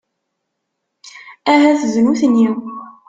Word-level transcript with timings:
Ahat 1.51 1.81
d 1.91 1.93
nutni. 2.05 2.49